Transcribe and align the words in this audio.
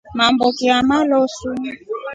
Mamboki 0.17 0.65
aamaloosu. 0.75 1.47